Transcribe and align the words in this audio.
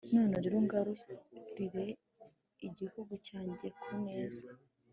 none 0.13 0.35
rero, 0.43 0.55
ungarurire 0.61 1.85
igihugu 2.67 3.13
cyanjye 3.27 3.67
ku 3.81 3.91
neza 4.05 4.45